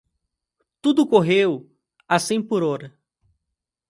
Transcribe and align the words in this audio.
Tudo 0.81 1.05
correu 1.05 1.69
a 2.09 2.17
cem 2.17 2.41
por 2.41 2.63
hora. 2.63 2.91